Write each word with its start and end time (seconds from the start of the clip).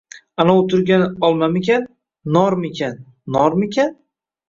Аnov 0.43 0.61
turgan 0.69 1.03
olmamikan, 1.27 1.87
normikan, 2.39 2.99
normikan 3.39 3.97